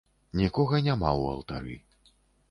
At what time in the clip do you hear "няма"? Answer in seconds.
0.87-1.11